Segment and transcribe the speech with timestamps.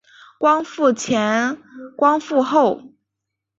[0.39, 1.59] 光复前
[1.95, 2.81] 光复后